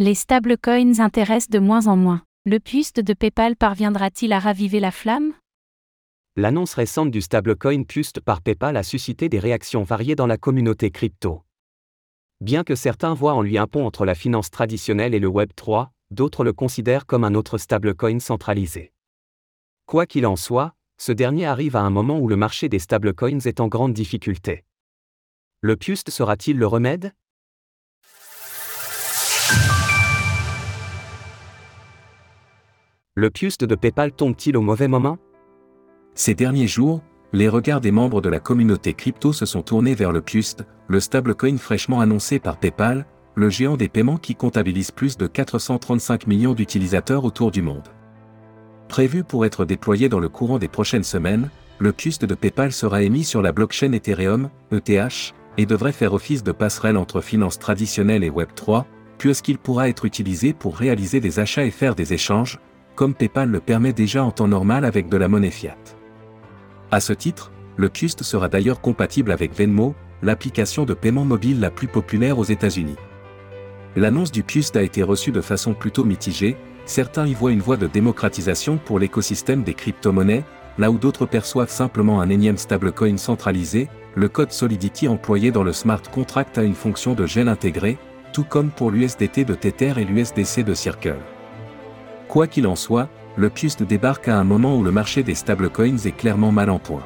[0.00, 2.22] Les stablecoins intéressent de moins en moins.
[2.44, 5.32] Le puste de PayPal parviendra-t-il à raviver la flamme?
[6.36, 10.92] L'annonce récente du stablecoin Pust par PayPal a suscité des réactions variées dans la communauté
[10.92, 11.42] crypto.
[12.40, 15.50] Bien que certains voient en lui un pont entre la finance traditionnelle et le Web
[15.56, 18.92] 3, d'autres le considèrent comme un autre stablecoin centralisé.
[19.86, 23.40] Quoi qu'il en soit, ce dernier arrive à un moment où le marché des stablecoins
[23.46, 24.64] est en grande difficulté.
[25.60, 27.14] Le Pust sera-t-il le remède?
[33.20, 35.18] Le Pust de PayPal tombe-t-il au mauvais moment?
[36.14, 40.12] Ces derniers jours, les regards des membres de la communauté crypto se sont tournés vers
[40.12, 45.16] le Pust, le stablecoin fraîchement annoncé par PayPal, le géant des paiements qui comptabilise plus
[45.16, 47.88] de 435 millions d'utilisateurs autour du monde.
[48.86, 53.02] Prévu pour être déployé dans le courant des prochaines semaines, le Pust de PayPal sera
[53.02, 58.22] émis sur la blockchain Ethereum, ETH, et devrait faire office de passerelle entre finances traditionnelles
[58.22, 58.84] et Web3,
[59.18, 62.60] puisqu'il pourra être utilisé pour réaliser des achats et faire des échanges,
[62.98, 65.76] comme PayPal le permet déjà en temps normal avec de la monnaie fiat.
[66.90, 71.70] À ce titre, le Qust sera d'ailleurs compatible avec Venmo, l'application de paiement mobile la
[71.70, 72.96] plus populaire aux États-Unis.
[73.94, 76.56] L'annonce du Qust a été reçue de façon plutôt mitigée,
[76.86, 80.42] certains y voient une voie de démocratisation pour l'écosystème des crypto-monnaies,
[80.76, 85.72] là où d'autres perçoivent simplement un énième stablecoin centralisé, le code Solidity employé dans le
[85.72, 87.96] smart contract a une fonction de gel intégrée,
[88.32, 91.18] tout comme pour l'USDT de Tether et l'USDC de Circle.
[92.28, 95.96] Quoi qu'il en soit, le Pust débarque à un moment où le marché des stablecoins
[96.04, 97.02] est clairement mal en point.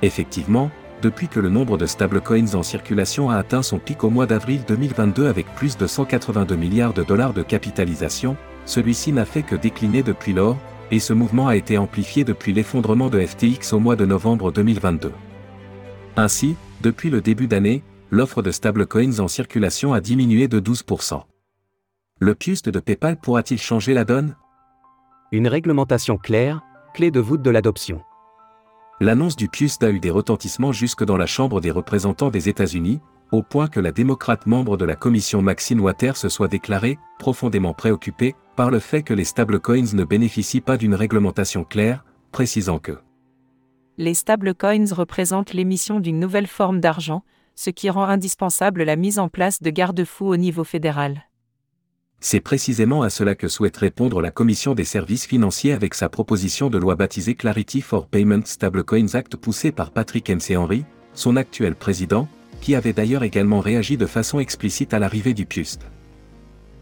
[0.00, 0.70] Effectivement,
[1.02, 4.62] depuis que le nombre de stablecoins en circulation a atteint son pic au mois d'avril
[4.66, 10.02] 2022 avec plus de 182 milliards de dollars de capitalisation, celui-ci n'a fait que décliner
[10.02, 10.56] depuis lors,
[10.90, 15.12] et ce mouvement a été amplifié depuis l'effondrement de FTX au mois de novembre 2022.
[16.16, 21.22] Ainsi, depuis le début d'année, l'offre de stablecoins en circulation a diminué de 12%.
[22.24, 24.34] Le Pust de PayPal pourra-t-il changer la donne?
[25.30, 26.62] Une réglementation claire,
[26.94, 28.00] clé de voûte de l'adoption.
[28.98, 33.02] L'annonce du Pust a eu des retentissements jusque dans la Chambre des représentants des États-Unis,
[33.30, 37.74] au point que la démocrate membre de la commission Maxine Waters se soit déclarée profondément
[37.74, 42.98] préoccupée par le fait que les stablecoins ne bénéficient pas d'une réglementation claire, précisant que
[43.98, 47.22] les stablecoins représentent l'émission d'une nouvelle forme d'argent,
[47.54, 51.24] ce qui rend indispensable la mise en place de garde-fous au niveau fédéral.
[52.26, 56.70] C'est précisément à cela que souhaite répondre la Commission des services financiers avec sa proposition
[56.70, 61.74] de loi baptisée Clarity for Payment Stablecoins Act poussée par Patrick MC Henry, son actuel
[61.74, 62.26] président,
[62.62, 65.82] qui avait d'ailleurs également réagi de façon explicite à l'arrivée du PUST.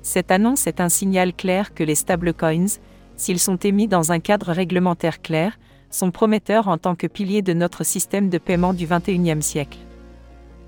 [0.02, 2.78] Cette annonce est un signal clair que les stablecoins,
[3.16, 5.58] s'ils sont émis dans un cadre réglementaire clair,
[5.91, 9.78] sont prometteurs en tant que piliers de notre système de paiement du XXIe siècle.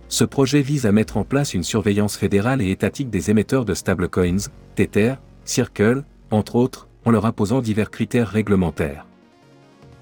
[0.09, 3.75] Ce projet vise à mettre en place une surveillance fédérale et étatique des émetteurs de
[3.75, 9.07] stablecoins, Tether, Circle, entre autres, en leur imposant divers critères réglementaires.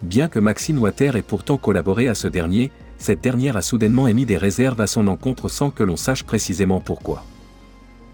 [0.03, 4.27] Bien que Maxine Water ait pourtant collaboré à ce dernier, cette dernière a soudainement émis
[4.27, 7.25] des réserves à son encontre sans que l'on sache précisément pourquoi.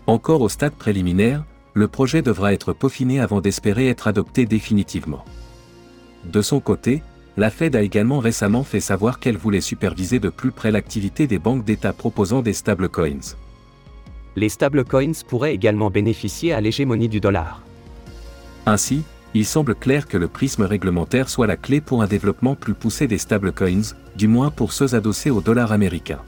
[0.07, 1.45] Encore au stade préliminaire,
[1.75, 5.25] le projet devra être peaufiné avant d'espérer être adopté définitivement.
[6.25, 7.03] De son côté,
[7.39, 11.39] la Fed a également récemment fait savoir qu'elle voulait superviser de plus près l'activité des
[11.39, 13.37] banques d'État proposant des stablecoins.
[14.35, 17.63] Les stablecoins pourraient également bénéficier à l'hégémonie du dollar.
[18.67, 19.05] Ainsi,
[19.35, 23.07] il semble clair que le prisme réglementaire soit la clé pour un développement plus poussé
[23.07, 26.19] des stablecoins, du moins pour ceux adossés au dollar américain.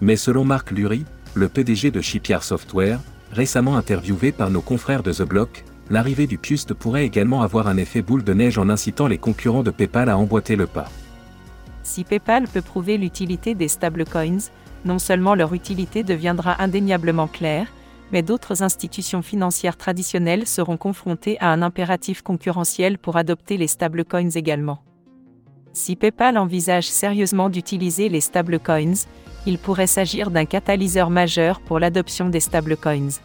[0.00, 1.04] Mais selon Marc Lurie,
[1.34, 2.98] le PDG de Shipyard Software,
[3.30, 7.76] récemment interviewé par nos confrères de The Block, l'arrivée du Pust pourrait également avoir un
[7.76, 10.88] effet boule de neige en incitant les concurrents de PayPal à emboîter le pas.
[11.82, 14.50] Si PayPal peut prouver l'utilité des stablecoins,
[14.84, 17.66] non seulement leur utilité deviendra indéniablement claire,
[18.12, 24.30] mais d'autres institutions financières traditionnelles seront confrontées à un impératif concurrentiel pour adopter les stablecoins
[24.30, 24.82] également.
[25.72, 29.06] Si PayPal envisage sérieusement d'utiliser les stablecoins,
[29.46, 33.20] il pourrait s'agir d'un catalyseur majeur pour l'adoption des stablecoins.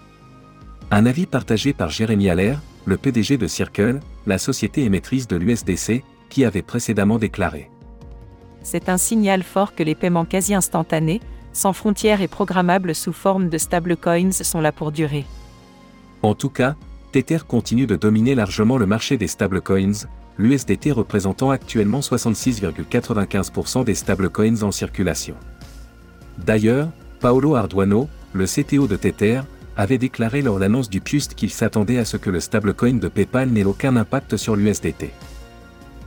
[0.95, 6.03] Un avis partagé par Jérémy Allaire, le PDG de Circle, la société émettrice de l'USDC,
[6.29, 7.72] qui avait précédemment déclaré.
[8.61, 11.19] C'est un signal fort que les paiements quasi instantanés,
[11.51, 15.25] sans frontières et programmables sous forme de stablecoins sont là pour durer.
[16.22, 16.75] En tout cas,
[17.11, 20.05] Tether continue de dominer largement le marché des stablecoins,
[20.37, 25.37] l'USDT représentant actuellement 66,95% des stablecoins en circulation.
[26.37, 26.89] D'ailleurs,
[27.19, 29.41] Paolo Arduano, le CTO de Tether,
[29.78, 33.08] avait déclaré lors de l'annonce du Pust qu'il s'attendait à ce que le stablecoin de
[33.08, 35.11] PayPal n'ait aucun impact sur l'USDT.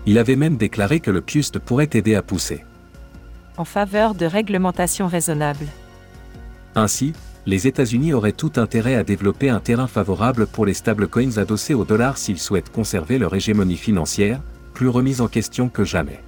[0.06, 2.64] Il avait même déclaré que le Pust pourrait aider à pousser.
[3.56, 5.66] En faveur de réglementations raisonnables.
[6.74, 7.12] Ainsi,
[7.46, 11.84] les États-Unis auraient tout intérêt à développer un terrain favorable pour les stablecoins adossés au
[11.84, 14.40] dollar s'ils souhaitent conserver leur hégémonie financière,
[14.74, 16.20] plus remise en question que jamais.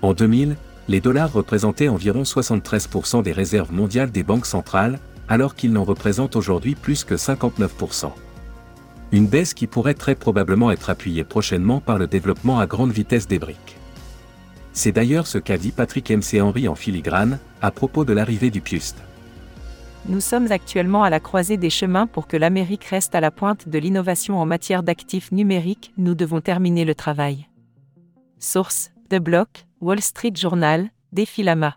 [0.00, 0.56] En 2000,
[0.88, 4.98] les dollars représentaient environ 73% des réserves mondiales des banques centrales,
[5.28, 8.10] alors qu'ils n'en représentent aujourd'hui plus que 59%.
[9.12, 13.26] Une baisse qui pourrait très probablement être appuyée prochainement par le développement à grande vitesse
[13.26, 13.76] des briques.
[14.72, 18.60] C'est d'ailleurs ce qu'a dit Patrick MC Henry en filigrane, à propos de l'arrivée du
[18.60, 18.96] PUST.
[20.08, 23.68] Nous sommes actuellement à la croisée des chemins pour que l'Amérique reste à la pointe
[23.68, 27.48] de l'innovation en matière d'actifs numériques, nous devons terminer le travail.
[28.38, 31.76] Source The Block, Wall Street Journal, Défilama.